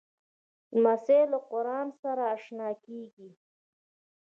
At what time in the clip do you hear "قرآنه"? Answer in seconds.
1.51-1.93